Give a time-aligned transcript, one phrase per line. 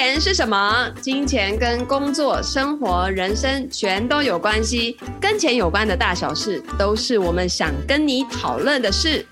[0.00, 0.88] 钱是什么？
[1.02, 9.26] 金钱跟工作、生活、人生全都有关系，跟钱有关的大小事，都是我们想跟你讨论的事。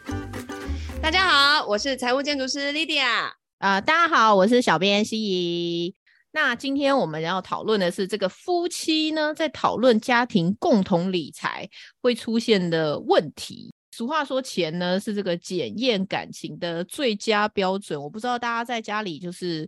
[1.01, 3.31] 大家好，我是财务建筑师 Lydia。
[3.59, 5.95] 啊、大家好，我是小编希怡。
[6.33, 11.71] 那今天我们要讨论的是这个夫妻呢，在讨论家庭共同理财
[12.03, 13.73] 会出现的问题。
[13.93, 18.03] 俗话说，钱呢是这个检验感情的最佳标准。
[18.03, 19.67] 我不知道大家在家里就是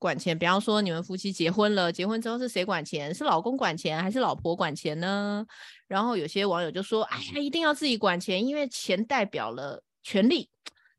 [0.00, 3.14] 管钱，比方说你们夫妻结婚了，结婚之后是谁管钱？
[3.14, 5.46] 是老公管钱还是老婆管钱呢？
[5.86, 10.48] 然后有些网友就说：“哎呀，一定要自己管钱，因为钱代表了权力，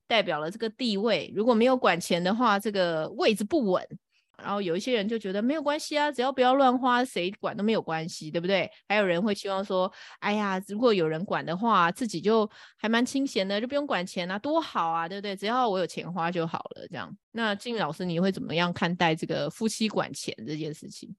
[0.07, 1.33] 代表了这个地位。
[1.35, 3.83] 如果没有管钱的话，这个位置不稳。”
[4.41, 8.69] 然后有一些人就觉得没有关系啊，只要不要乱花，谁管都没有关系，对不对？
[8.87, 15.35] 还有人会希望说，哎呀，如果有人管的话，自己就还蛮清闲的，就不用管钱啊，多好啊，对不对？
[15.35, 17.15] 只要我有钱花就好了，这样。
[17.31, 21.15] 那静老师，你会怎么样看待这个夫妻管钱这件事情？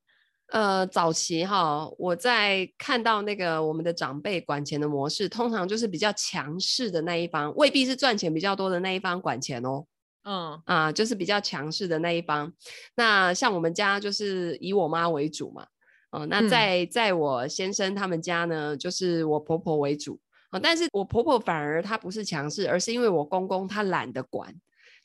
[0.48, 9.86] 呃，早期哈，我在看到那个我们的长辈管钱的模式，通常就是比较强势的那一方，未必是赚钱比较多的那一方管钱哦。
[10.24, 12.52] 嗯啊，就是比较强势的那一方。
[12.94, 15.66] 那像我们家就是以我妈为主嘛。
[16.10, 20.20] 哦、啊，那在在我先生他们家呢，就是我婆婆为主。
[20.50, 24.54] 啊，但是我婆婆反而她不是强势，而是因为我公公他懒得管，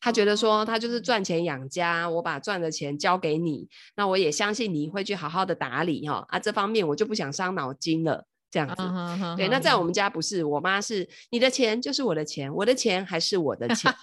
[0.02, 6.26] 他觉得说他就是赚钱养家，我把赚的钱交给你，那我也相信你会去好好的打理哈。
[6.28, 8.76] 啊，这方面我就不想伤脑筋了，这样子。
[8.76, 13.94] Uh huh, uh huh, 对，那在我们家不是，我妈是你的钱就是我的钱，我的钱还是我的钱。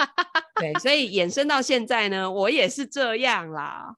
[0.60, 3.92] 对，所以衍生到现在呢，我也是这样啦。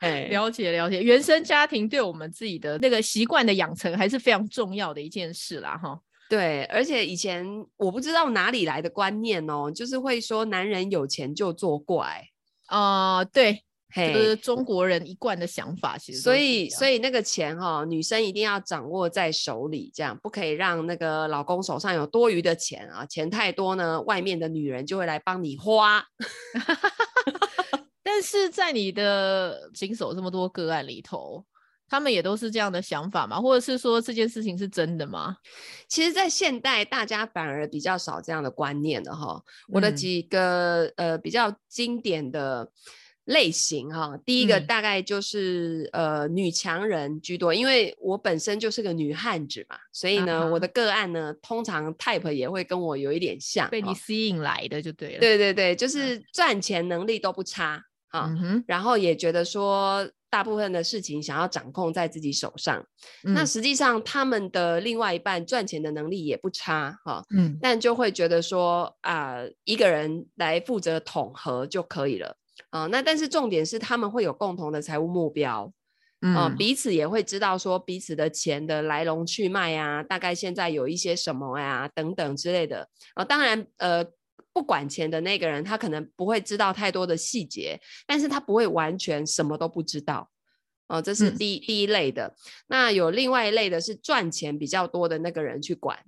[0.30, 6.00] 了解了解，原生家庭对我们自己的那个习惯的养成还是非常重要的一件事啦，哈。
[6.30, 12.22] 对，而且以前我不知道哪里来的观念哦，就是会说男人有钱就作怪
[12.68, 13.64] 哦，呃，对。
[13.94, 16.20] 这个是中国人一贯的想法，其实。
[16.20, 26.04] 所以，所以那个钱哈、哦，女生一定要掌握在手里，这样不可以让那个老公手上有多余的钱啊，钱太多呢，外面的女人就会来帮你花。
[28.04, 31.42] 但是在你的经手这么多个案里头，
[31.88, 33.40] 他们也都是这样的想法吗？
[33.40, 35.34] 或者是说这件事情是真的吗？
[35.88, 39.42] 其实，在现代，大家反而比较少这样的观念了哈。
[39.68, 42.70] 我的几个、嗯、呃比较经典的。
[43.28, 55.20] 类型哈，第一个大概就是、嗯、呃女强人居多，因为我本身就是个女汉子嘛，所以呢，啊、我的个案呢，通常 type 也会跟我有一点像，被你吸引来的就对了。
[55.20, 62.82] 对对对，就是赚钱能力都不差啊，嗯、哼然后也觉得说大部分的事情想要掌控在自己手上。
[63.24, 72.37] 嗯、那实际上他们的另外一半赚钱的能力也不差哈，嗯，但就会觉得说啊、呃，一个人来负责统合就可以了。
[72.70, 75.72] 啊、呃，那但是重点是他们会有共同的财务目标，
[76.20, 82.82] 嗯、呃，彼此也会知道说彼此的钱的来龙去脉啊，大概现在有一些什么呀，等等之类的。
[83.14, 84.04] 啊、呃，当然，呃，
[84.52, 90.28] 不管钱的那个人，他可能不会知道太多的细节，但是他不会完全什么都不知道。
[90.88, 92.34] 哦、呃，这是第第一类的。
[92.66, 95.98] 那有另外一类的是赚钱比较多的那个人去管。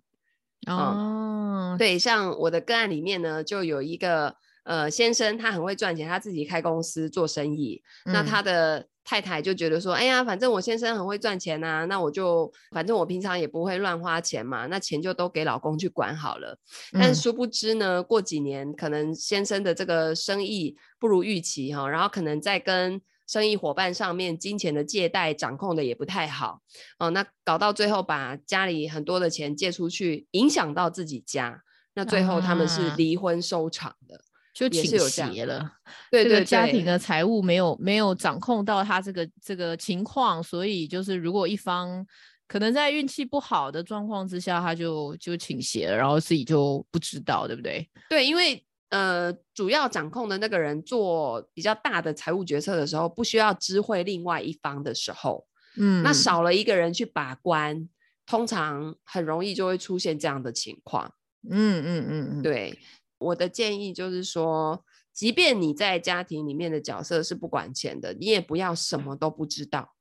[0.66, 4.36] 呃、哦，对，像我的个案里面呢，就有一个。
[4.70, 7.82] 呃，先生他很会赚钱，他自己开公司做生意。
[8.04, 16.56] 嗯、那他的太太就觉得说，哎呀，反正我先生很会赚钱呐、啊，那我就反正我平常也不会乱花钱嘛，那钱就都给老公去管好了。
[16.92, 26.60] 但殊不知呢，过几年可能先生的这个生意不如预期哈，然后可能在跟生意伙伴上面金钱的借贷掌控的也不太好
[27.00, 31.60] 哦，那搞到最后把家里很多的钱借出去，影响到自己家，
[31.94, 34.14] 那最后他们是离婚收场的。
[34.14, 35.70] 啊就倾斜了，
[36.10, 42.04] 对对，家庭的财务没有没有掌控到他这个这个情况，所以就是如果一方
[42.48, 47.88] 可能在运气不好的状况之下，他就就倾斜了，然后自己就不知道，对不对？
[48.08, 55.46] 对，因为呃，主要掌控的那个人做比较大的财务决策的时候，不需要知会另外一方的时候，
[55.76, 57.88] 嗯，那少了一个人去把关，
[58.26, 61.14] 通常很容易就会出现这样的情况。
[61.48, 62.76] 嗯嗯嗯嗯，对。
[63.20, 64.82] 我的建议就是说，
[65.12, 69.94] 即便你在家庭里面的角色是不管钱的，你也不要什么都不知道。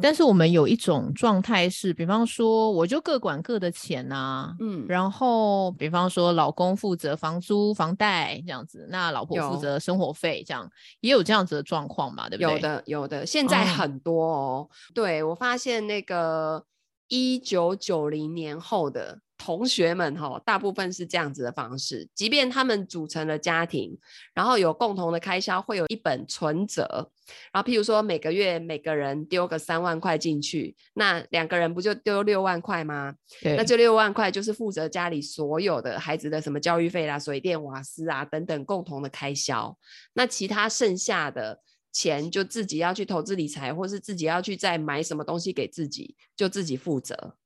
[0.00, 10.62] 但是我们有一种状态是，比方说，我就各管各的钱呐、啊，嗯，然后比方说，老公负责房租、房贷这样子，那老婆负责生活费，这样
[11.00, 12.52] 有也有这样子的状况嘛，对不对？
[12.52, 14.68] 有的，有的，现在很多哦。
[14.70, 16.64] 嗯、对，我发现那个
[17.08, 19.20] 一九九零年后的。
[19.40, 22.06] 同学们哈，大部分是这样子的方式。
[22.14, 23.98] 即便他们组成了家庭，
[24.34, 27.10] 然后有共同的开销，会有一本存折。
[27.50, 33.14] 然后，譬如说每个月每个人丢个三万块进去，那两个人不就丢六万块吗？
[33.40, 33.56] 对。
[33.56, 39.74] 那这六万块就是负责家里所有的孩子的什么教育费啦、水电瓦斯啊等等共同的开销。
[40.12, 41.58] 那其他剩下的
[41.92, 47.36] 钱就自己要去投资理财，或是自己要去再买什么东西给自己，就自己负责。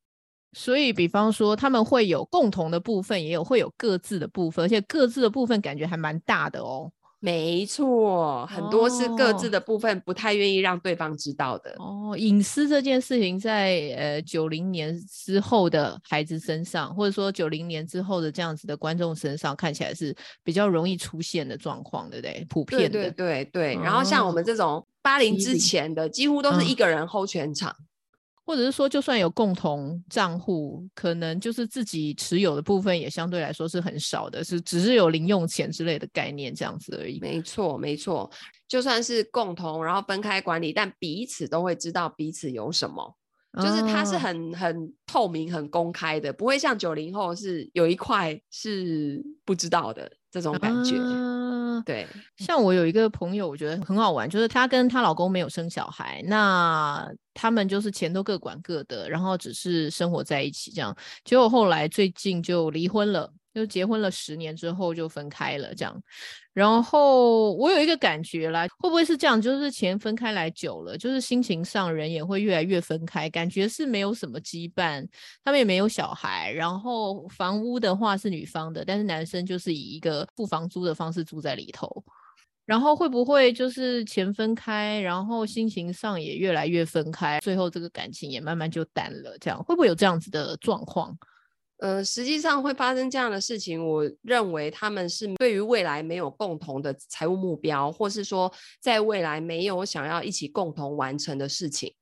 [0.54, 6.90] 所以，比方说他们会有共同的部分，也有会有各自的部分，而且各自的部分感觉还蛮大的哦。
[7.20, 11.74] 没错，很多是各自的部分，不太愿意让对方知道的。
[11.78, 22.46] 哦，隐私这件事情在呃九零年之后的孩子身上，或者说九零年之后的这样子的观众身上，看起来是比较容易出现的状况，对不对？
[22.50, 23.74] 普遍的，对对对对。
[23.82, 27.74] 然后像我们这种八零之前的，几乎都是一个人 hold 全场。
[28.46, 37.18] 或者是说，就算有共同账户，可能就是自己持有的部分也相对来说是很少的，是只是有零用钱之类的概念这样子而已。
[37.20, 38.30] 没错，没错，
[38.68, 43.16] 就算是共同，然后分开管理，但彼此都会知道彼此有什么，
[43.62, 50.98] 就是它是很、哦、很透明、很公开的，不会像九零后是有一块是不知道的这种感觉。
[50.98, 57.08] 啊、对，像我有一个朋友，我觉得很好玩，就是她跟她老公没有生小孩，那。
[57.36, 60.96] 他们就是钱都各管各的，然后只是生活在一起这样。
[61.24, 66.00] 结果后来最近就离婚了，就结婚了十年之后就分开了这样。
[66.54, 69.42] 然后我有一个感觉啦，会不会是这样？
[69.42, 75.04] 就是钱分开来久了，就是心情上人也会越来越分开，感觉是没有什么羁绊。
[75.42, 81.90] 他们也没有小孩，然后房屋的话是女方的，但是男生就是以一个付房租的方式住在里头。
[82.64, 89.36] 然后会不会就是钱分开，然后心情上也越来越分开，最后这个感情也慢慢就淡了？
[89.38, 91.14] 这样会不会有这样子的状况？
[91.84, 98.50] 呃，实际上会发生这样的事情，我认为他们是对于未来没有共同的财务目标，或是说
[98.80, 101.92] 在未来没有想要一起共同完成的事情。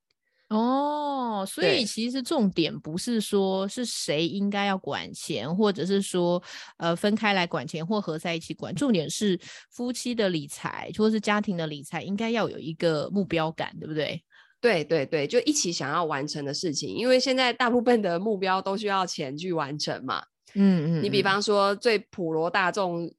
[0.47, 6.41] 哦，所以其实重点不是说是谁应该要管钱，或者是说
[6.77, 9.37] 呃分开来管钱或合在一起管，重点是
[9.69, 14.23] 夫妻的理财或是家庭的理财应该要有一个目标感，对不对？
[14.63, 20.23] 对对对，就一起想要完成的事情，因为现在大部分的目标都需要钱去完成嘛。
[20.53, 23.11] 嗯，嗯嗯，你比方说最普罗大众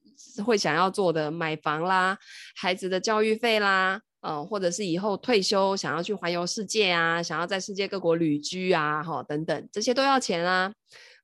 [0.43, 2.17] 会想要做的买房啦，
[2.55, 4.01] 孩子的教育费啦。
[4.21, 10.73] 呃，或者是以后退休想要去环游世界啊，想要在世界各国旅居啊，哈，等等，这些都要钱啊。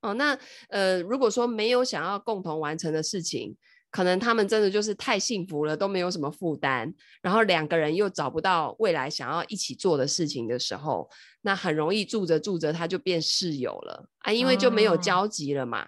[0.03, 0.38] 哦，那
[0.69, 3.56] 呃，如果说没有想要共同完成的事情，
[3.91, 11.09] 可能他们真的就是太幸福了，都没有什么负担，然后两个人又找不到未来想要一起做的事情的时候，
[11.41, 15.85] 那很容易住着住着他就变室友了啊，因为就没有交集了嘛。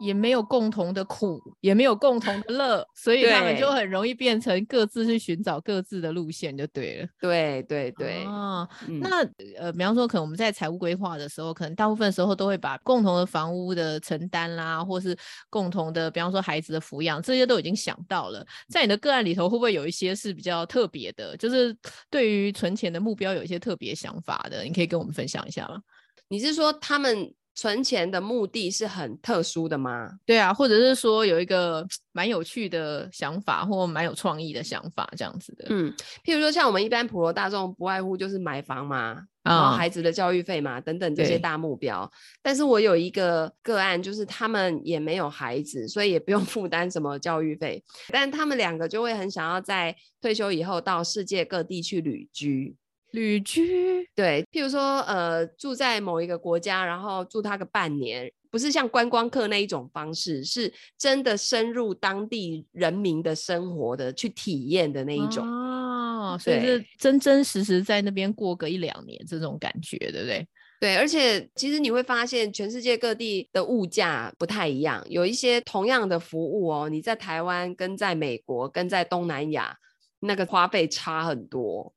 [0.00, 7.08] 也没有共同的苦，也没有共同的乐， 所以他们就很容易变成各自去寻找各自的路线，就对了。
[7.20, 8.24] 对对对。
[8.24, 9.18] 哦，嗯、那
[9.58, 15.16] 呃，比方说，可能我们在财务规划的时候，可能大部分时候都会把共同的房屋的承担啦，或是
[15.48, 18.44] 共同的，比方说孩子的抚养，这些都已经想到了。
[18.68, 21.76] 在你的个案里头，会不会有一些是比较特别的，就是
[22.10, 24.62] 对于存钱的目标有一些特别想法的？
[24.64, 25.80] 你可以跟我们分享一下吗？
[26.28, 27.32] 你是说他们？
[27.54, 30.10] 存钱的目的是很特殊的吗？
[30.24, 35.66] 对啊，或者是说有一个蛮有趣的想法，或蛮有创意的想法这样子的。
[35.68, 35.92] 嗯，
[36.24, 42.10] 譬如说像我们一般普罗大众，不外乎就是买房嘛，然后孩子的教育费嘛，等等这些大目标。
[42.40, 52.74] 但是我有一个个案，就是他们也没有孩子，所以也不用 负担什么教育费，但他们两个就会很想要在退休以后到世界各地去旅居。
[53.12, 65.46] 旅居，对，譬如说，呃，住在某一个国家，然后住他个半年，不是像观光客那一种方式，是真的深入当地人民的生活的去体验的那一种。
[65.46, 70.46] 哦，所以是真真实实在那边过个一两年这种感觉，对不对？
[70.80, 79.76] 对，而且其实你会发现，全世界各地的物价不太一样，有一些同样的服务哦，你在台湾跟在美国跟在东南亚
[80.20, 81.92] 那个花费差很多。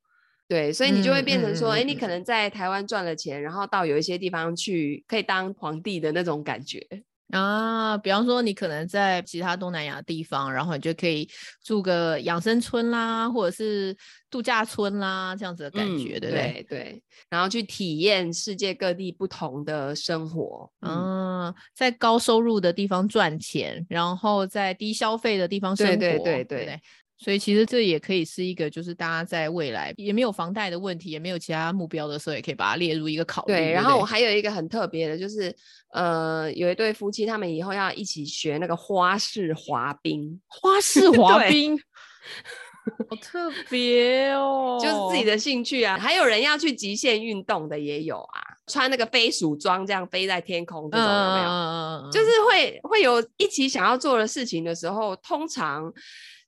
[0.48, 6.80] 对，所以你就会变成说，哎、嗯嗯嗯，你可能在台湾赚了钱，然后到有一些地方去，可以当皇帝的那种感觉
[7.32, 7.98] 啊。
[7.98, 11.28] 比方说，你可能在其他东南亚地方，然后你就可以
[11.64, 13.96] 住个养生村啦，或者是
[14.30, 16.52] 度假村啦，这样子的感觉，嗯、对不对？
[16.52, 17.02] 对对。
[17.28, 20.70] 然后去体验世界各地不同的生活。
[20.82, 25.96] 嗯，在高收入的地方赚钱，然后在低消费的地方生活。
[25.96, 26.44] 对对。
[26.44, 26.80] 对对
[27.18, 33.54] 所以其实这也可以是一个，就是大家在未来也没有房贷的问题，也没有其他目标的时候，也可以把它列入一个考虑。
[33.54, 35.54] 对，对对然后我还有一个很特别的，就是
[35.92, 40.38] 呃，有一对夫妻，他们以后要一起学那个花式滑冰。
[40.46, 41.74] 花式 滑冰，
[43.08, 45.96] 好特别哦， 就是自己的兴趣啊。
[45.98, 51.48] 还有人要去极限运动的也有啊，穿那个飞鼠装这样飞在天空这种有没有？
[51.48, 55.90] 嗯、就是会会有一起想要做的事情的时候，通常。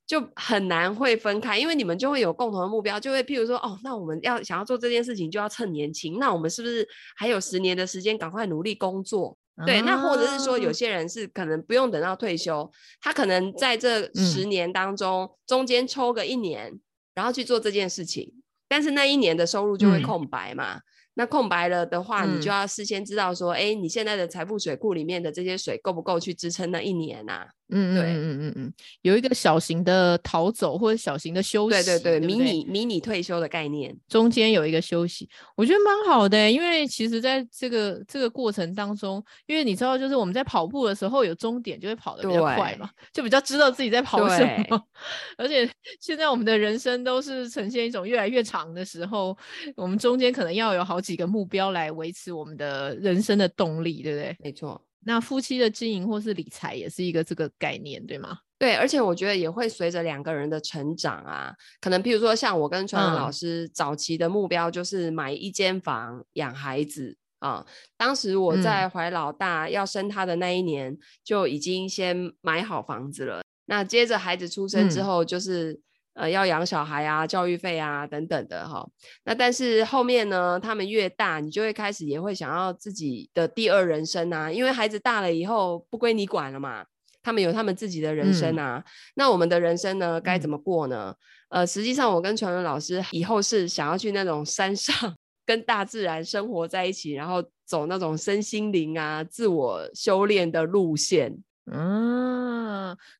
[0.09, 9.37] 就很难会分开，因为你们就会有共同的目标，就会譬如说，哦，那我们要想要做这件事情，就要趁年轻，那我们是不是还有十年的时间，赶快努力工作？
[9.57, 12.69] 啊、对，那或者是说，有些人是可能不用等到退休，
[13.01, 16.81] 他可能在这十年当中、嗯、中间抽个一年，
[17.15, 18.33] 然后去做这件事情，
[18.67, 20.79] 但是那一年的收入就会空白嘛。
[20.79, 20.83] 嗯
[21.19, 27.49] 那空白了的话，你就要事先知道说，哎、嗯，你现在的财富水库里面的这些水够不够去支撑那一年呐、啊？
[27.71, 28.73] 嗯，对，嗯嗯嗯嗯，
[29.03, 44.83] 有一个小型的逃走或者小型的休息，对对对，对对迷你迷你退休的概念，中间有一个休息，我觉得蛮好的，因为其实在这个这个过程当中，因为你知道，就是我们在跑步的时候有终点，就会跑得比较快嘛，就比较知道自己在跑什么。
[45.37, 45.69] 而且
[46.01, 49.37] 现在我们的人生都是呈现一种越来越长的时候，
[49.77, 54.37] 我们中间可能要有好几个目标来维持我们的人生的动力，对不对？
[54.43, 54.83] 没错。
[55.09, 58.41] 那夫妻的经营或是理财也是一个这个概念，对吗？
[58.59, 61.51] 对，而且我觉得也会随着两个人的成长啊，
[61.81, 67.65] 可能譬如说像我跟传文老师早期的目标就是买一间房养孩子啊。
[67.97, 73.41] 当时我在怀老大要生他的那一年，嗯、就已经先买好房子了。
[73.65, 75.81] 那接着孩子出生之后，就是。
[76.19, 78.87] 嗯呃，要养小孩啊，教育费啊，等等的哈。
[79.25, 86.85] 那但是后面呢，他们越大，你就会开始也会想要自己的第二人生啊，因为孩子大了以后不归你管了嘛，
[87.23, 88.83] 他们有他们自己的人生啊。
[88.85, 88.85] 嗯、
[89.15, 91.15] 那我们的人生呢，该怎么过呢？
[91.51, 95.15] 嗯、呃，实际上我跟传文老师以后是想要去那种山上
[95.47, 101.43] 跟大自然生活在一起，然后走那种身心灵啊、自我修炼的路线。
[101.71, 102.28] 嗯，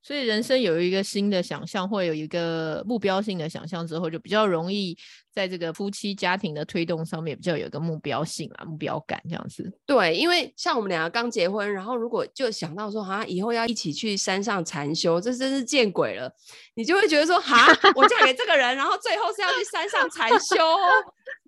[0.03, 4.97] 所以人生有一个新的想象，或有一个目标性的想象之后，就比较容易
[5.33, 9.73] 在这个夫妻家庭的推动上面比较有一个目标性啊，目标感这样子。
[9.87, 16.31] 对，因为像我们两个刚结婚，然后如果就想到说，好像以后要一起去山上禅修，这真是见鬼了。
[16.75, 20.57] 你就会觉得说，哈，我嫁给这个人，然后最后是要去山上禅修，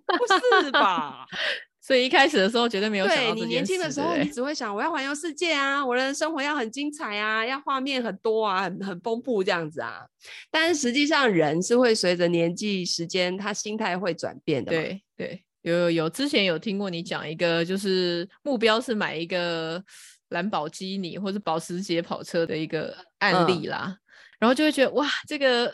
[0.05, 1.25] 不是吧？
[1.83, 3.33] 所以一开始的时候绝对没有想到。
[3.33, 10.05] 对，你年轻的时候，你只会想我要环游世界啊，我的生活要很精彩啊，要画面很多啊，很很丰富这样子啊。
[10.51, 14.71] 但是实际上，人是会随着年纪、时间，他心态会转变的。
[14.71, 19.83] 对对，有有有，之前有听过你讲一个，就是目标是买一个
[20.29, 23.97] 兰博基尼或者保时捷跑车的一个案例啦，嗯、
[24.41, 25.73] 然后就会觉得哇，这个。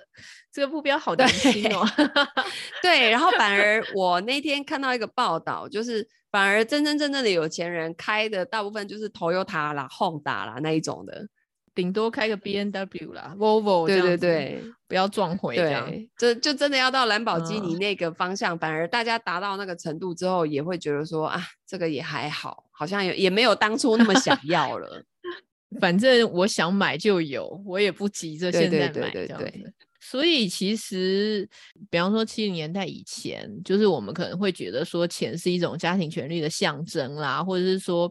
[0.57, 1.85] 这个目标好年轻哦，
[2.81, 11.27] 对，然后反而我那天看到一个报道，就是反而真真正正的有钱人开的大部分就是 Toyota 啦、Honda 啦那一种的，
[11.75, 25.03] 顶多开个 B N W 啦、Volvo，对对对，不要撞回这样，对，就就真的要到兰博基尼那个方向，嗯、反而大家达到那个程度之后，也会觉得说啊，这个也还好，好像也也没有当初那么想要了。
[25.79, 29.73] 反正我想买就有，我也不急着现在买，对对对对对。
[30.09, 31.45] 所以其实，
[31.89, 38.09] 比方说七零年代以前，就是我们可能会觉得说钱是一种家庭权力的象征啦，或者是说，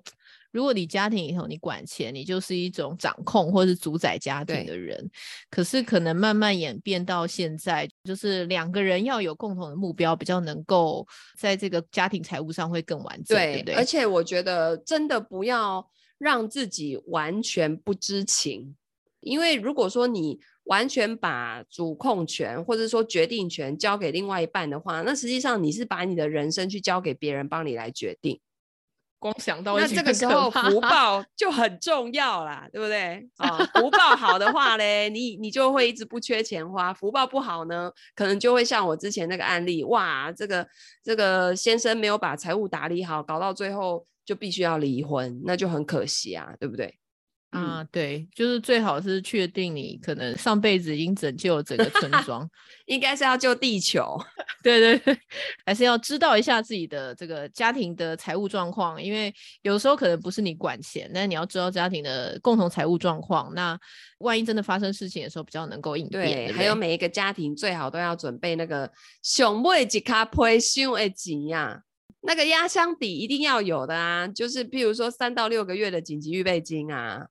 [0.53, 5.11] 如果你家庭里头你管钱，你就是一种掌控或是主宰家庭的人。
[5.49, 11.07] 可是可能慢慢演变到现在，就是两个人要有共同的目标，比较能够
[11.39, 13.75] 在这个家庭财务上会更完整，对，对不对？
[13.75, 15.89] 而且我觉得真的不要
[16.19, 18.77] 让自己完全不知情，
[19.21, 20.39] 因为如果说你。
[20.67, 28.41] 完全把主控权或者说决定权交给另外一半的话，那实际上你是把你的人生去交给别人帮你来决定。
[29.19, 33.27] 光想到那这个时候福 报就很重要啦，对不对？
[33.39, 40.69] 啊、哦，福报好的话嘞，你你就会一直不缺钱花；福报不好呢，可能就会像我之前那个案例，哇，这个
[41.03, 46.99] 这个先生没有把财务打理好，搞到最后就必须要离婚，那就很可惜啊，对不对？
[47.51, 52.47] 啊，对，就是最好是确定你可能上辈子已经拯救了整个村 庄，
[52.85, 54.19] 应该是要救地球。
[54.63, 55.19] 对对对，
[55.65, 63.51] 还是要知道一下自己的这个家庭的财务状况，因为有时候可能不是你管钱，但你要知道家庭的共同财务状况。
[63.55, 63.79] 那
[64.19, 66.23] 万一真的发生事情的时候，比较能够应变。
[66.23, 68.91] 对，对对，还有每一个家庭最好都要准备那个
[69.23, 71.81] 熊妹吉卡配熊的钱呀，
[72.23, 77.29] 那个压箱底一定要有的啊，就是譬如说三到六个月的紧急预备金啊。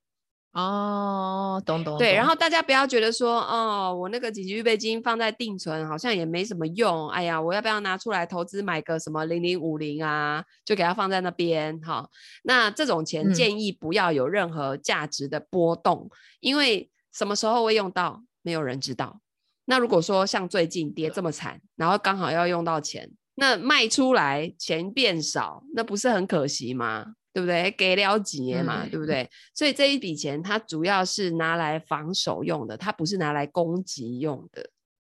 [0.56, 1.98] 哦，懂懂。
[1.98, 7.10] 对，然后大家不要觉得说，哦，我那个紧急预备金放在定存好像也没什么用。
[7.10, 10.42] 哎呀，我要不要拿出来投资买个什么零零五零啊？
[10.64, 12.10] 就给它放在那边哈。
[12.44, 19.20] 那这种钱建议不要有任何价值的波动，嗯、因为什么时候会用到，没有人知道。
[19.66, 27.16] 那如果说像最近跌这么惨，然后刚好要用到钱，那卖出来钱变少，那不是很可惜吗？
[27.36, 27.70] 对不对？
[27.72, 29.30] 给了几年嘛，嗯、对不对？
[29.54, 34.65] 所以这一笔钱它主要是拿来防守用的，它不是拿来攻击用的。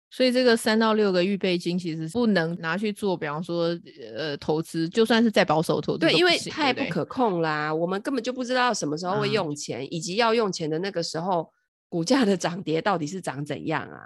[0.09, 3.77] 所以这个三到六个预备金其实不能拿去做，比方说
[4.15, 11.51] 呃投资，就算是再保守投资，对，因为太不可控啦，我们根本就不知道什么时候会用钱，啊、以及要用钱的那个时候，
[11.89, 13.99] 股价的涨跌到底是涨怎样啊？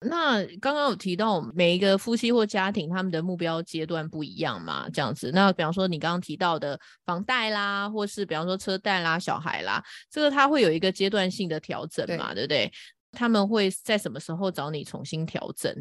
[0.00, 5.30] 那刚刚有提到，每一个夫妻或家庭他们的目标阶段不一样嘛，这样子。
[5.32, 12.72] 那比方说你刚刚提到的房贷啦，或是比方说车贷啦、小孩啦，这个他会有一个阶段性的调整嘛，对，对不对？
[13.12, 15.74] 他们会在什么时候找你重新调整，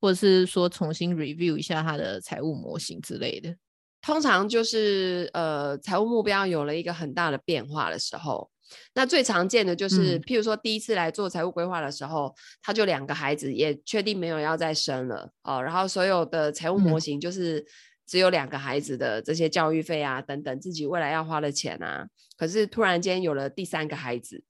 [0.00, 3.54] 或者是说重新 review 一下他的财务模型之类的？
[4.00, 8.50] 通常就是呃，财务目标有了一个很大的变化的时候。
[8.94, 15.62] 那最常见的就是，譬如说第一次来做财务规划的时候，嗯、他就两个孩子，也确定没有要再生了哦。
[15.62, 17.64] 然后所有的财务模型就是
[18.06, 22.06] 只有两个孩子的这些教育费啊等等，自己未来要花的钱啊。
[22.36, 24.44] 可是突然间有了第三个孩子，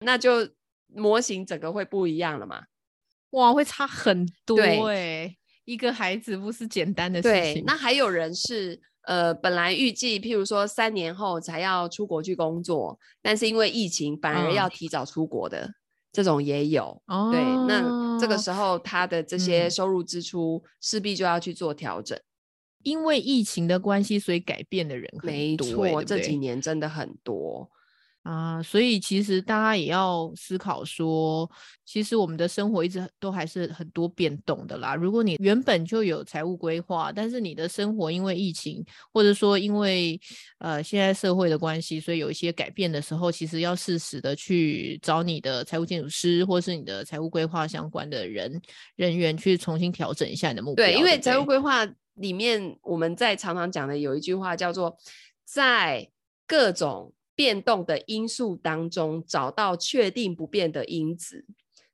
[0.00, 0.48] 那就
[0.86, 2.64] 模型整个会不一样了嘛？
[3.30, 5.38] 哇，会差很多哎、欸！
[5.64, 7.54] 一个孩子不是简单的事情。
[7.54, 8.80] 对，那还有人是。
[9.02, 15.74] 呃，本来预计，譬如说三年后才要出国去工作，但是因为疫情反而要提早出国的，嗯、
[16.12, 17.02] 这种也有。
[17.06, 22.18] 哦、对，那这个时候他的这些收入支出势必就要去做调整。
[22.84, 25.30] 因为疫情的关系，所以改变的人很多。
[25.30, 27.70] 没错，对对，这几年真的很多。
[28.22, 31.50] 啊，所以其实大家也要思考说，
[31.84, 34.94] 其实我们的生活一直都还是很多变动的啦。
[34.94, 40.20] 如果你原本就有财务规划，但是你的生活因为疫情，或者说因为
[40.58, 48.62] 呃现在社会的关系，所以有一些改变的时候，其实要适时的去找你的财务建筑师，或是你的财务规划相关的人
[48.94, 50.86] 人员去重新调整一下你的目标。
[50.86, 54.96] 对，因为财务规划里面我们在常常讲的有一句话叫做，
[55.44, 56.08] 在
[56.46, 61.44] 各种变动的因素当中，找到确定不变的因子，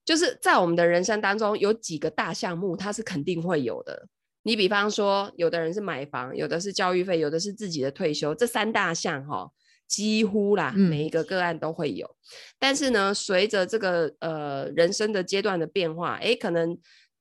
[0.05, 4.09] 就是在我们的人生当中有几个大项目，它是肯定会有的。
[4.43, 9.51] 你比方说，有的人是买房，有的是教育费，有的是自己的退休，这三大项哈，
[9.87, 12.07] 几乎啦，每一个个案都会有。
[12.07, 12.21] 嗯、
[12.59, 16.79] 但是呢，随着这个呃人生的阶段的变化，诶，可能。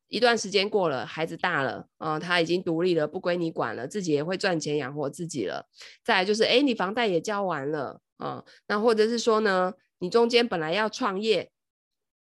[0.09, 5.67] 一段时间过了，孩子大了，啊、呃，他已经独立了，不归你管了，自己也会赚钱养活自己了。
[6.01, 11.49] 再来就是，哎，你房贷也交完了，啊、呃，那或者是说呢，你中间本来要创业，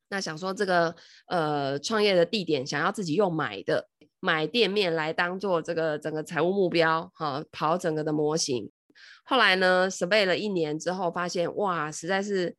[0.09, 0.95] 那想说这个
[1.27, 3.89] 呃创业的地点想要自己用买的，
[4.21, 8.71] 买店面来当做这个整个财务目标，哈、呃，跑整个的模型。
[9.25, 12.57] 后来呢，survey 了一年之后，发现哇，实在是。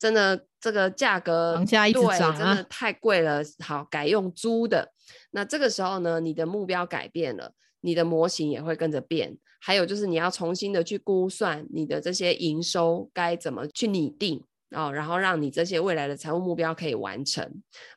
[0.00, 3.42] 真的，这个价格房价一直涨啊，对，真的太贵了。
[3.58, 4.92] 好，改用租的。
[5.32, 9.36] 那这个时候呢，你的目标改变了，你的模型也会跟着变。
[9.60, 17.44] 还有就是你要重新的去估算你的这些营收该怎么去拟定哦，然后让你这些未来的财务目标可以完成。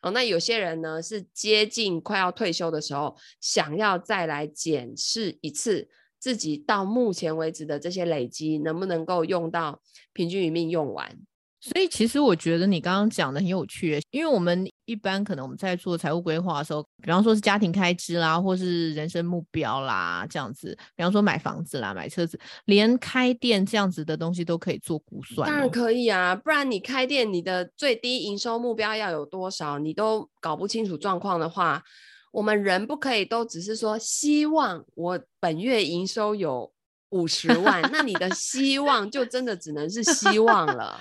[0.01, 5.87] 哦，那有些人呢是接近快要退休的时候，想要再来检视一次
[6.19, 9.81] 自己到目前为止的这些累积能不能够用到
[10.13, 11.19] 平均余命用完。
[11.61, 25.47] 所以其实我觉得你刚刚讲的很有趣，因为我们一般可能我们在做财务规划的时候，比方说是家庭开支啦，或是人生目标啦这样子，比方说买房子啦、买车子，连开店这样子的东西都可以做估算。
[25.47, 31.83] 当然可以啊，不然你开店你的最低营收目标要有多少，你都搞不清楚状况的话，
[32.31, 36.73] 我们人不可以都只是说希望我本月营收有
[37.09, 40.99] 五十万，那你的希望就真的只能是希望了。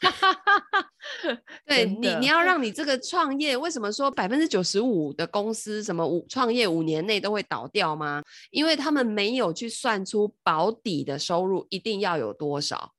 [0.00, 8.22] 哈哈哈哈对你，你要让你这个创业，为什么说百分之九十五的公司什么五创业五年内都会倒掉吗？
[8.50, 12.92] 因为他们没有去算出保底的收入一定要有多少。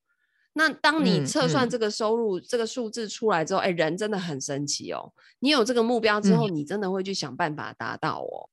[0.52, 5.12] 那当你测算这个收入、嗯嗯、这个数字出来之后，哎，人真的很神奇哦。
[5.38, 8.50] 你有这个目标之后，嗯、你真的会去想办法达到哦。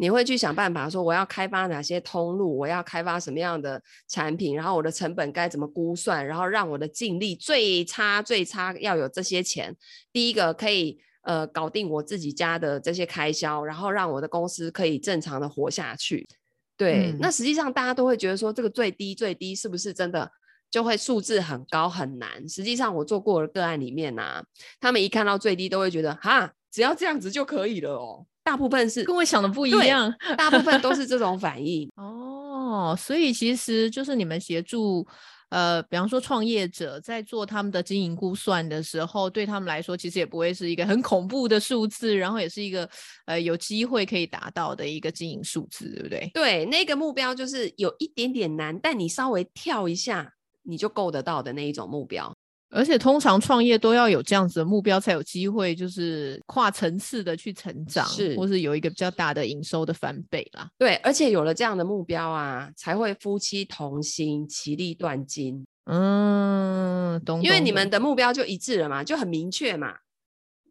[0.00, 9.76] 你会去想办法说，我要开发哪些通路，我要开发什么样的产品，然后我的成本该怎么估算，然后让我的净利最差最差要有这些钱。
[10.12, 16.28] 第一个可以呃搞定我自己家的这些开销，然后让我的公司可以正常的活下去。
[16.76, 20.30] 对，嗯、那实际上大家都会觉得说，这个最低最低是不是真的
[20.70, 22.48] 就会数字很高很难。
[22.48, 24.44] 实际上我做过的个案里面啊，
[24.78, 28.24] 他们一看到最低都会觉得哈，只要这样子就可以了哦。
[28.48, 32.96] 大部分是跟我想的不一样，大部分都是 这种反应哦。
[32.98, 35.06] 所以其实就是你们协助。
[35.50, 42.86] 呃，比方说创业者在做他们的经营估算的时候，对他们来说其实也不会是一个很恐怖的数字，然后也是一个
[43.24, 46.30] 呃有机会可以达到的一个经营数字，对不对？
[46.34, 50.30] 对，那个目标就是有一点点难，但你稍微跳一下，
[50.64, 52.30] 你就够得到的那一种目标。
[52.70, 60.70] 而且通常创业都要有这样子的目标，才有机会就是跨层次的去成长，是，或是有一个比较大的营收的翻倍啦。
[60.76, 65.66] 对，而且有了这样的目标啊，才会夫妻同心，其利断金。
[65.86, 67.42] 嗯，懂。
[67.42, 69.96] 因为你们的目标就一致了嘛，就很明确嘛。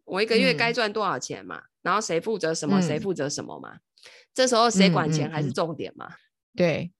[0.04, 3.74] 我一个月该赚多少钱嘛，嗯、然后谁负责什么，谁负责什么嘛。
[3.74, 3.80] 嗯、
[4.32, 6.08] 这时候谁管钱还是重点嘛？
[6.54, 6.92] 对，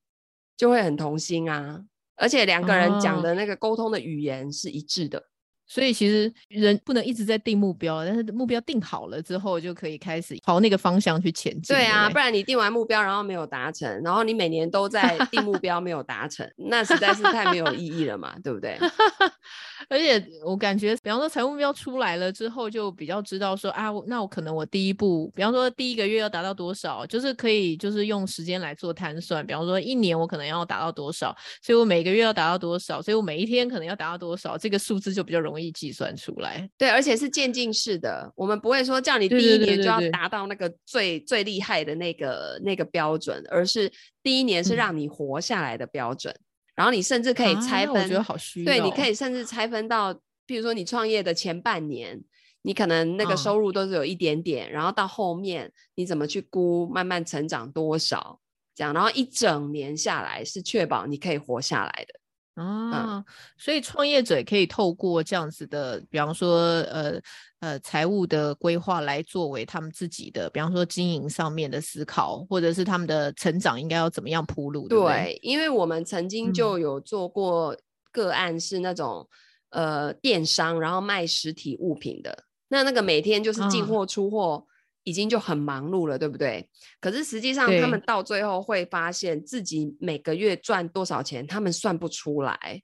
[0.57, 1.85] 就会很同心啊。
[2.19, 5.25] 而且两个人讲的那个沟通的语言是一致的。
[5.69, 11.77] 所以其实人不能一直在定目标，但是目标定好了之后，就可以开始朝那个方向去前进。
[11.77, 18.79] 对啊，对对，不然你定完目标然后没有达成，然后你每年都在 定目标没有达成，那实在是太没有意义了嘛，对不对？
[19.89, 29.47] 而且我感觉，比方说财务目标出来了之后，就比较知道说啊，那我可能我第一步，比方说第一个月要达到多少，就是可以就是用时间来做摊算。
[29.47, 35.58] 比方说一年我可能要达到多少，所以我每个月要达到多少，所以我每一天可能要达到多少，这个数字就比较容易。
[35.73, 38.33] 计算出来，对，而且是渐进式的。
[38.37, 43.91] 我们不会说叫你第一年就要达到那个最最厉害的那个那个标准，而是
[44.23, 46.33] 第一年是让你活下来的标准。
[46.33, 46.45] 嗯、
[46.77, 48.65] 然后你甚至可以拆分，啊、我觉得好虚。
[48.65, 50.15] 对，你可以甚至拆分到，
[50.47, 52.23] 比如说你创业的前半年，
[52.63, 58.41] 你可能那个收入都是有一点点，嗯、然后到后面你怎么去估，慢慢成长多少，
[58.75, 62.15] 这样，然后一整年下来是确保你可以活下来的。
[62.65, 63.25] 啊，
[63.57, 67.21] 所以创业者也可以透过这样子的，比方说，呃
[67.61, 74.89] 呃，财务的规划来作为他们自己的，比方说经营上面的思考，或者是他们的成长应该要怎么样铺路。
[74.89, 77.77] 对，对，因为我们曾经就有做过
[78.13, 79.29] 个案，是那种、
[79.71, 84.65] 嗯、呃电商，然后卖实体物品的，那那个每天就是进货出货。
[84.67, 86.69] 啊已经就很忙碌了，对不对？
[87.01, 92.83] 可是实际上，他们到最后会发现自己每个月赚多少钱，他们算不出来。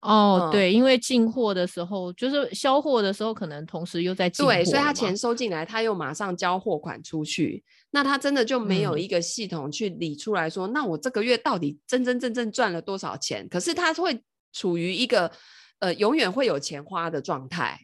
[0.00, 4.52] 哦，嗯、对，因为进货的时候，就是销货的时候，可能同时又在进货。
[4.52, 13.48] 对，所以他钱收进来，他又马上交货款出去，那他真的就没有一个系统去理出来说，嗯、那我这个月到底真真正正赚了多少钱？
[13.48, 15.32] 可是他会处于一个
[15.80, 17.80] 呃永远会有钱花的状态，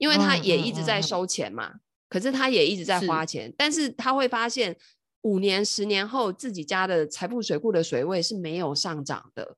[0.00, 1.74] 因为他也一直在收钱嘛。
[2.08, 4.76] 可是他也一直在花钱，是，但是他会发现
[5.20, 9.56] 五年、十年后自己家的财富水库的水位是没有上涨的，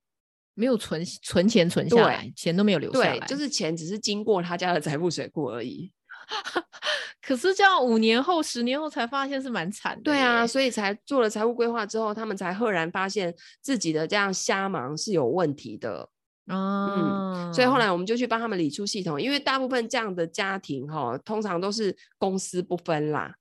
[0.53, 5.91] 没有存存钱存下来，对钱都没有留下来，对，就是钱只是经过他家的财富水库而已。
[7.25, 10.03] 可是这样五年后、十年后才发现是蛮惨的。
[10.03, 16.07] 对啊，所以才做了财务规划之后，他们才赫然发现自己的这样瞎忙是有问题的。
[16.47, 23.33] 嗯，所以后来我们就去帮他们理出系统，因为大部分这样的家庭哈，通常都是公私不分啦，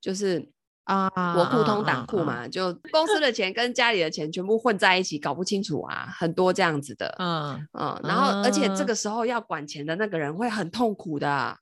[0.00, 0.44] 就是
[0.82, 11.56] 啊，我库通党库嘛，就公司的钱跟家里的钱全部混在一起，搞不清楚啊，很多这样子的，嗯嗯，然后而且这个时候要管钱的那个人会很痛苦的，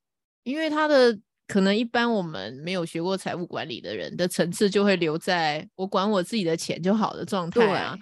[0.45, 7.95] 因为他的可能一般我们没有学过财务管理的人的层次就会留在我管我自己的钱就好的状态啊。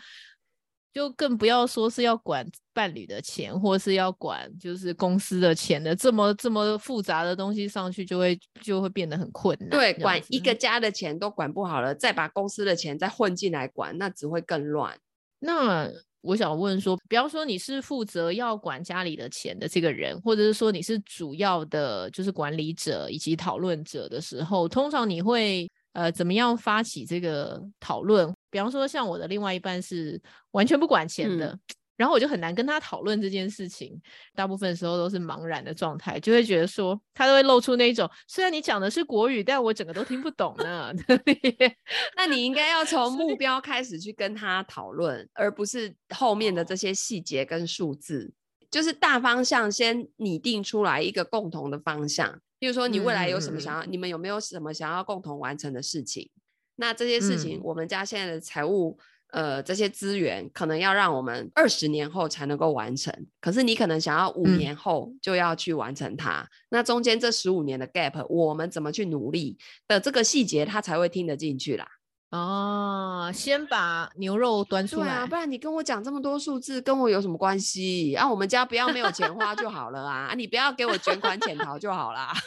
[0.94, 9.70] 就更不要说是要管伴侣的钱，或是要管就是公司的钱的，这么这么复杂的东西上去，就会就会变得很困难。
[9.70, 14.96] 对，管一个家的钱都管不好了，再把公司的钱再混进来管，那只会更乱。
[15.40, 28.32] 那我想问说，比方说你是负责要管家里的钱的这个人，或者是说你是主要的，就是管理者以及讨论者的时候，通常你会呃怎么样发起这个讨论？
[28.54, 30.20] 比方说，像我的另外一半是
[30.52, 31.60] 完全不管钱的，嗯、
[31.98, 34.00] 然后我就很难跟他讨论这件事情。
[34.32, 40.94] 大部分时候都是茫然的状态，就会觉得说他都会露出那种，虽然你讲的是国语，但我整个都听不懂呢。
[42.16, 48.32] 那你应该要 从目标开始去跟他讨论，而不是后面的这些细节跟数字。
[48.70, 56.30] 就是大方向先拟定出来一个共同的方向，比如说你未来有什么想要，嗯、你们有没有什么想要共同完成的事情？
[56.76, 58.98] 那这些事情，我们家现在的财务，
[59.32, 63.12] 嗯、呃，这些资源可能要让我们二十年后才能够完成。
[63.40, 69.56] 可是你可能想要五年后就要去完成它，嗯、那中间这十五年的 gap，我们怎么去努力
[69.86, 71.86] 的这个细节，他才会听得进去啦。
[72.30, 78.12] 哦，先把牛肉端出来，啊，不然你跟我讲这么多数字，跟我有什么关系？
[78.14, 80.26] 啊，我们家不要没有钱花就好了啊！
[80.30, 82.32] 啊，你不要给我卷款潜逃就好啦。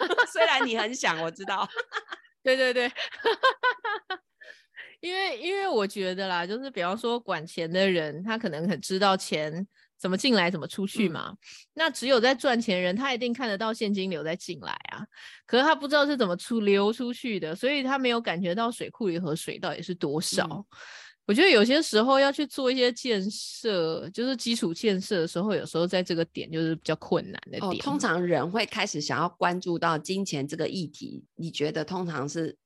[0.32, 1.68] 虽然你很想，我知道，
[2.56, 2.92] 对对对，
[5.00, 9.66] 因为因为我觉得啦，就是比方说管钱的人，他可能很知道钱。
[10.00, 11.30] 怎么进来，怎么出去嘛？
[11.30, 11.36] 嗯、
[11.74, 15.04] 那只有在赚钱人，他一定看得到现金流在进来啊。
[15.44, 20.46] 可是他不知道是怎么出流出去的，所以他没有感觉到水库里和水到底是多少。
[20.46, 20.64] 嗯、
[21.28, 27.70] 我觉得有些时候要去做一些建设，就是基础建设的时候，有时候在这个点就是比较困难的点。
[27.70, 32.56] 哦，通常人会开始想要关注到金钱这个议题，你觉得通常是？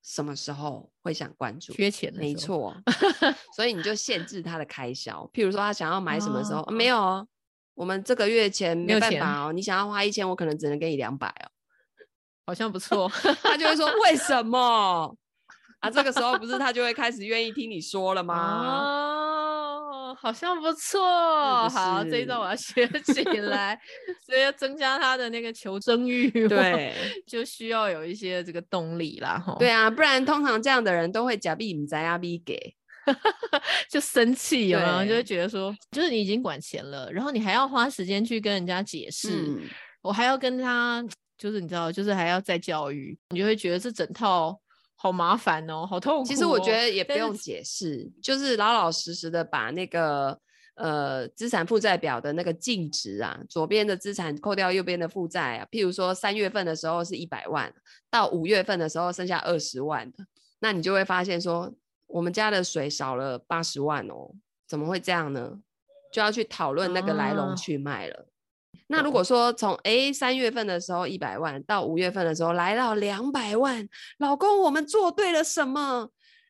[0.00, 1.72] 什么时候会想关注？
[1.74, 2.74] 缺钱的没错，
[3.54, 5.28] 所以你就限制他的开销。
[5.34, 6.64] 譬如说，他想要买什么时候？
[6.70, 7.28] 没有哦，
[7.74, 9.52] 我们这个月钱没办法哦。
[9.52, 11.50] 你想要花一千，我可能只能给你两百哦。
[12.46, 13.06] 好像不 错，
[13.42, 15.14] 他就会说 为什么？
[15.80, 18.82] 啊，这个时候不是他就会开始愿意听你说了吗？
[18.82, 21.68] 哦，好像不错。
[21.68, 23.78] 好，这一段我要学起来。
[24.26, 26.92] 所以要增加他的那个求生欲，对，
[27.26, 29.40] 就需要有一些这个动力啦。
[29.58, 32.74] 对啊，不然通常这样的人都会假币唔在阿币给，
[33.88, 35.06] 就生气有没有？
[35.06, 39.62] 就会觉得说，就是你已经管钱了，然后你还要花时间去跟人家解释，嗯、
[40.02, 41.04] 我还要跟他，
[41.38, 44.58] 就是你知道，就是还要再教育，你就会觉得这整套。
[45.00, 46.24] 好麻烦哦，好痛苦哦。
[46.26, 50.36] 其实我觉得也不用解释，是就是老老实实的把那个
[50.74, 55.68] 呃资产负债表的那个净值啊，左边的资产扣掉右边的负债啊。
[55.70, 57.72] 譬如说三月份的时候是一百万，
[58.10, 60.12] 到五月份的时候剩下二十万，
[60.58, 61.72] 那你就会发现说，
[62.08, 64.34] 我们家的水少了八十万哦，
[64.66, 65.60] 怎么会这样呢？
[66.12, 68.16] 就要去讨论那个来龙去脉了。
[68.16, 68.37] 啊
[68.88, 76.08] 那如果说从诶三月份的时候一百万到五月份的时候来到两百万，老公我们做对了什么？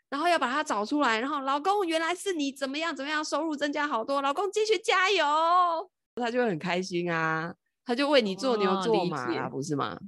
[0.08, 5.22] 然后要把它找出来，然后老公原来是你怎么样怎么样，收入增加好多，老公继续加油，
[6.16, 7.52] 他就会很开心啊，
[7.84, 9.98] 他就为你做牛做马啊，不是吗？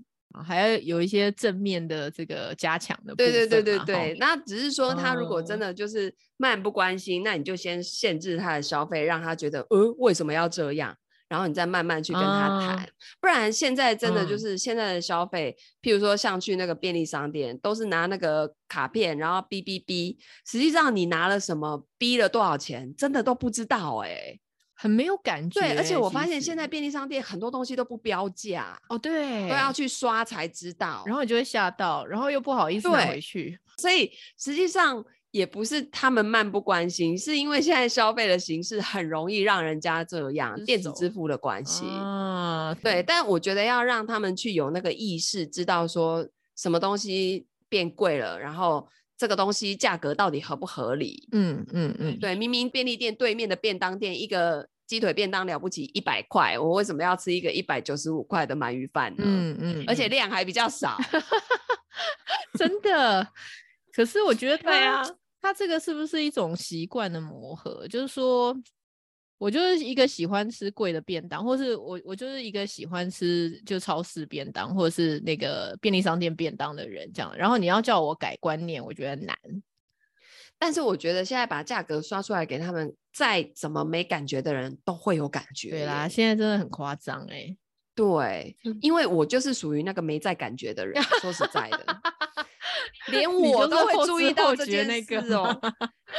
[0.46, 4.16] 还要有一些正面的这个加强的对对对对对。
[4.20, 10.96] 那只是说他如果真的就是漫不关心，那你就先限制他的消费，让他觉得呃为什么要这样？
[11.30, 12.86] 然后你再慢慢去跟他谈，啊、
[13.20, 24.40] 不然现在真的就是现在的消费，嗯、譬如说像去那个便利商店，都是拿那个卡片，然后哔哔哔，实际上你拿了什么，哔了多少钱，真的都不知道哎、欸，
[24.74, 25.60] 很没有感觉。
[25.60, 35.04] 对，而且我发现现在便利商店很多东西都不标价哦，对，都要去刷才知道，然后你就会吓到，然后又不好意思买回去，所以实际上。
[35.32, 41.84] 也不是他们漫不关心，是因为现在消费的形式很容易让人家这样，电子支付的关系。
[41.86, 43.02] 啊，对。
[43.02, 51.28] 但我觉得要让他们去有那个意识，知道说什么东西变贵了，然后这个东西价格到底合不合理。
[51.30, 52.34] 嗯嗯嗯，对。
[52.34, 59.22] 明明便利店对面的便当店，一个鸡腿便当了不起一百块，我为什么要吃一个一百九十五块的鳗鱼饭呢？
[59.24, 60.96] 嗯嗯，而且量还比较少，
[62.58, 63.28] 真的。
[63.92, 65.02] 可是我觉得，对啊。
[65.40, 67.88] 他这个是不是一种习惯的磨合？
[67.88, 68.54] 就是说，
[69.38, 77.34] 我就是一个喜欢吃贵的便当，或是我我就是一个喜欢吃就超市便当，或者是那个便利商店便当的人，这样。
[77.36, 79.36] 然后你要叫我改观念，我觉得难。
[80.58, 85.70] 但是我觉得现在把价格刷出来给他们，再怎么没感觉的人都会有感觉。
[85.70, 87.56] 对啦，现在真的很夸张哎。
[87.94, 91.02] 对，因为我就是属于那个没在感觉的人。
[91.20, 92.00] 说实在的。
[93.08, 95.60] 连我都会注意到这件事哦。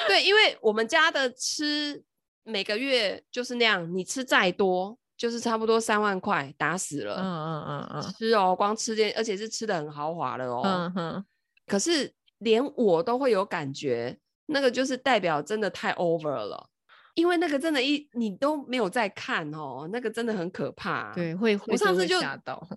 [0.07, 2.03] 对，因为我们家的吃
[2.43, 7.15] 每个月就是那样，你吃再多就是差不多三万块，打死了。
[7.15, 10.61] 嗯嗯嗯嗯，吃哦，光吃这，而且是吃的很豪华的哦。
[10.63, 11.25] 嗯哼。
[11.67, 16.67] 可是连我都会有感觉，那个就是代表真的太 over 了，
[17.13, 21.13] 因为那个真的一，一你都没有在看哦，那个真的很可怕。
[21.13, 21.71] 对，会会。
[21.71, 22.67] 我上次就吓到。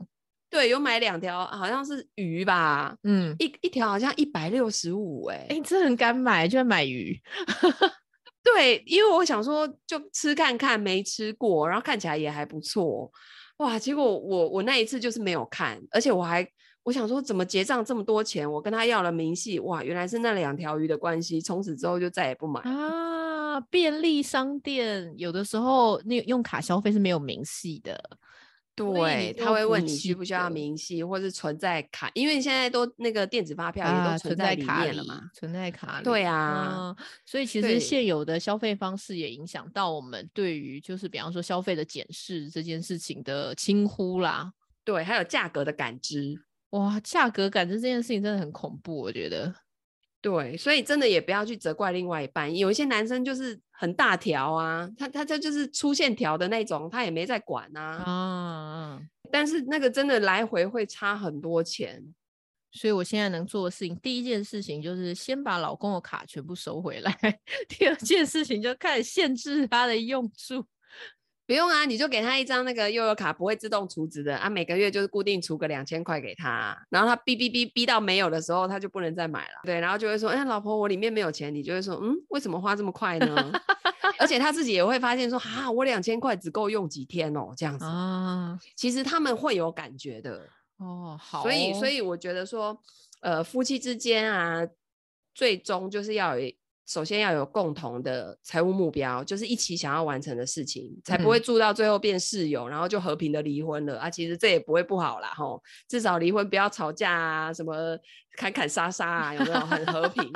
[0.54, 7.20] 对，有买两条，好像是鱼吧，嗯，一一条好像一百六十五，哎，哎，这很敢买，就买鱼。
[8.40, 13.10] 对，因为我想说就吃看看，没吃过，然后看起来也还不错，
[13.56, 16.48] 哇，结果我我那一次就是没有看，而且我还
[16.84, 23.60] 我想说怎么结账这么多钱，我跟他要了明细，哇，原来是那两条鱼的关系，从此之后就再也不买啊。
[23.70, 28.00] 便利商店有的时候那用卡消费是没有明细的。
[28.76, 36.04] 对，他会问你需不需要明细，或是存在卡，因为现在都那个电子发票也都存在卡里面了嘛，存在卡里。
[36.04, 44.52] 对啊，所以其实现有的消费方式也影响到我们对于就是比方说消费的检视这件事情的轻忽啦。
[44.84, 46.42] 对，还有价格的感知。
[46.70, 49.54] 哇，价格感知这件事情真的很恐怖，我觉得。
[50.24, 52.56] 对，所以真的也不要去责怪另外一半。
[52.56, 57.82] 有一些男生就是很大条啊，他他这就是粗线条的那种，他也没在管啊。
[57.82, 62.02] 啊，但是那个真的来回会差很多钱。
[62.72, 70.64] 所以我现在能做的事情，第一件事情就是先把老公的卡全部收回来， 第二件事情就开始限制他的用处。
[71.46, 79.60] 不用啊，你就给他一张那个悠游卡，不会自动储值的啊，每个月就是固定储个两千块给他，然后他哔哔哔哔到没有的时候，他就不能再买了。
[79.64, 83.52] 对，然后就会说，哎，老婆，我里面没有钱，你就会说，嗯，为什么花这么快呢？
[84.18, 91.18] 而且他自己也会发现说，啊，我两千块只够用几天哦，这样子啊，其实他们会有感觉的哦。
[91.20, 92.80] 好，所以所以我觉得说，
[93.20, 94.66] 呃，夫妻之间啊，
[95.34, 96.50] 最终就是要有。
[96.86, 104.10] 首先要有共同的财务目标，就是一起想要完成的事情，才不会住到最后变室友，嗯、然后就和平的离婚了啊！
[104.10, 107.98] 其实这也不会不好啦，吼，至少离婚不要吵架啊，什么
[108.36, 110.30] 砍砍杀杀啊，有没有很和平？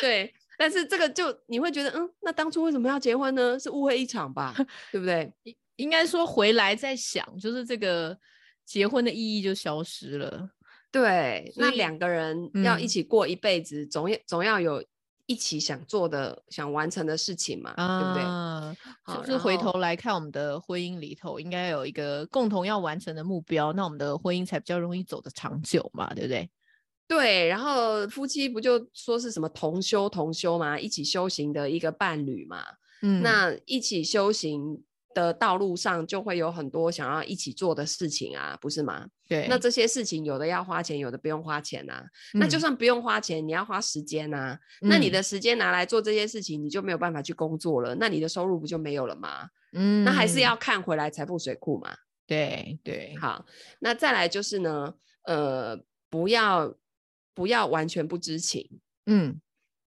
[0.00, 3.58] 对，但是这个就你会觉得，嗯，那当初为什么要结婚呢？
[3.58, 4.54] 是误会一场吧，
[4.90, 5.30] 对不对？
[5.76, 8.16] 应该说回来再想，就是这个
[8.64, 10.48] 结婚的意义就消失了。
[10.90, 14.82] 对，那两个人要一起过一辈子，嗯、总要总要有。
[15.26, 19.24] 一起想做的、想完成的事情嘛，啊、对不对？
[19.24, 26.50] 就是回头来看我们的婚姻里头，应该有一个共同要完成的目标，那我们的婚姻才比较容易走得长久嘛，对不对？
[27.06, 32.62] 对，然后夫妻不就说是什么同修同修嘛，一起修行的一个伴侣嘛，
[33.02, 34.82] 嗯，那一起修行。
[35.14, 39.06] 的道路上就会有很多想要一起做的事情啊，不是吗？
[39.26, 42.04] 对，那这些事情有的要花钱，有的不用花钱啊。
[42.34, 44.58] 嗯、那就算不用花钱，你要花时间啊。
[44.82, 47.94] 嗯、那你的时间拿来做这些事情，你就没有办法去工作了。
[47.94, 49.48] 那你的收入不就没有了吗？
[49.72, 51.96] 嗯，那还是要看回来财富水库嘛。
[52.26, 53.46] 对对，好，
[53.78, 55.78] 那再来就是呢，呃，
[56.10, 56.74] 不要
[57.32, 59.40] 不要完全不知情，嗯。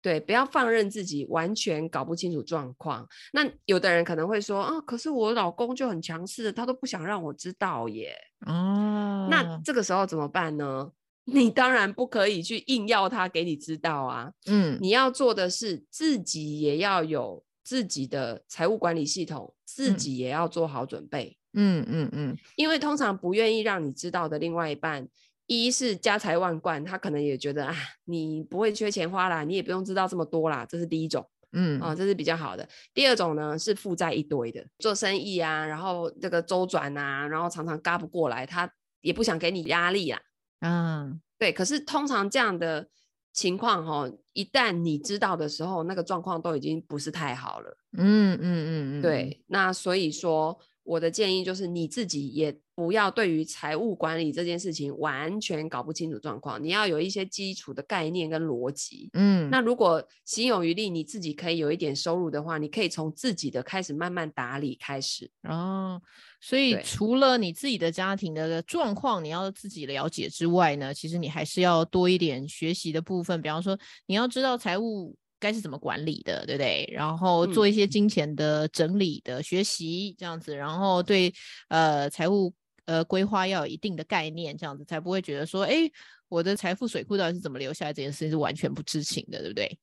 [0.05, 3.09] 对，不要放任自己完全搞不清楚状况。
[3.33, 8.15] 那有的人可能会说啊，可是我老公就很强势，他都不想让我知道耶。
[8.45, 10.93] 哦，那这个时候怎么办呢？
[11.25, 14.31] 你当然不可以去硬要他给你知道啊。
[14.45, 21.35] 嗯，你要做的是自己也要有自己的财务管理系统，自己也要做好准备。
[21.55, 25.09] 嗯嗯嗯，因为通常不愿意让你知道的另外一半。
[25.47, 32.67] 一是家财万贯，他可能也觉得啊，你不会缺钱花啦，你也不用知道这么多啦，这是第一种，嗯啊，这是比较好的。
[32.95, 38.71] 第二种呢是负债一堆的，做生意啊，然后这个周转啊，然后常常嘎不过来，他
[39.03, 40.21] 也不想给你压力啦，
[40.61, 41.53] 嗯，对。
[41.53, 42.89] 可是通常这样的
[43.33, 49.45] 情况哈，一旦你知道的时候，那个状况都已经不是太好了，嗯嗯嗯嗯，对。
[49.49, 50.59] 那所以说。
[50.85, 59.09] 我的建议就是你自己也不要对于财务管理这件事情完全搞不清楚状况，你要有一些基础的概念跟逻辑。
[59.15, 65.31] 嗯，那如果心有余力，你自己可以有一点收入的话，你可以从自己的开始慢慢打理开始。
[65.45, 66.01] 哦，
[66.41, 75.17] 所以除了你自己的家庭的状况你要自己了解之外呢，其实你还是要多一点学习的部分，比方说你要知道财务。
[75.45, 76.89] 该是怎么管理的，对不对？
[76.91, 81.31] 然后做一些金钱的整理的学习，这样子，然后对
[81.69, 82.51] 呃财务
[82.87, 85.83] 呃规划要有一定的概念，这样子才不会觉得说，哎，
[86.31, 89.79] 我的财富水库到底是怎么留下来，这件事情是完全不知情的，对不对？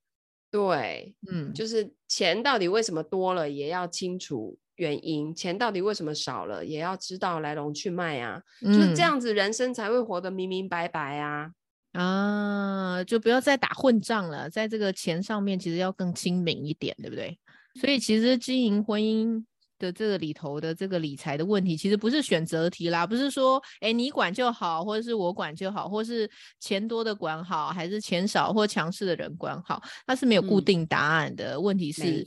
[0.49, 8.41] 对，嗯，就是钱到底为什么多了，也要清楚原因；钱到底为什么少了，也要知道来龙去脉啊。
[8.61, 11.51] 嗯，就是这样子，人生才会活得明明白白啊。
[11.93, 17.37] 啊，就不要再打混账了，在这个钱上面，其实要更精明一点，对不对？
[17.79, 19.43] 所以其实经营婚姻
[19.79, 31.55] 的这个里头的这个理财的问题，其实不是选择题啦，不是说哎你管就好，或者是我管就好，或是钱多的管好，还是钱少或强势的人管好，它是没有固定答案的。
[31.55, 32.25] 嗯、问题是，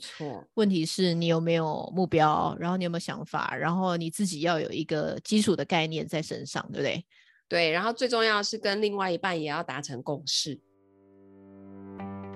[0.55, 7.05] 问题是你有没有目标，然后你有没有想法，然后你自己要有一个基础的概念在身上，对不对？
[7.47, 10.59] 对，然后最重要的是跟另外一半也要达成共识。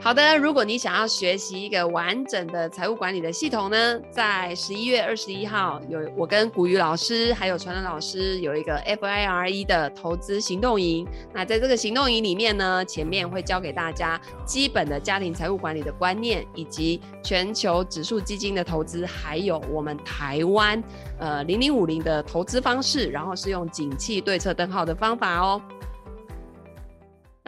[0.02, 11.06] 好的，如果你想要学习一个完整的财务管理的系统呢，在十一月二十一号有我跟古雨老师还有传人老师有一个 FIRE 的投资行动营。
[11.34, 20.82] 那在这个行动营里面呢，前面会教给大家基本的家庭财务管理的观念，以及全球指数基金的投资，还有我们台湾
[21.20, 25.62] 呃零零五零的投资方式，然后是用景气对策灯号的方法哦。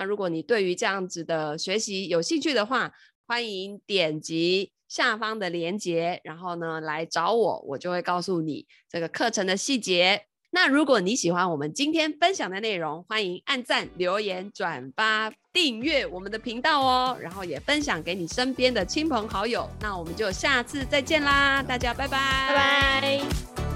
[0.01, 2.91] 那如果你对于这样子的学习有兴趣的话，
[3.27, 10.23] 欢迎点击下方的链接，然后呢来找我，我就会告诉你这个课程的细节。
[10.49, 19.69] 那如果你喜欢我们今天分享的内容，欢迎按赞、留言、转发、订阅我们的频道哦，然后也分享给你身边的亲朋好友。
[19.81, 22.17] 那我们就下次再见啦，大家拜拜，
[22.49, 23.70] 拜拜。